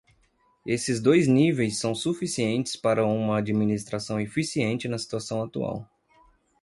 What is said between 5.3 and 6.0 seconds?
atual.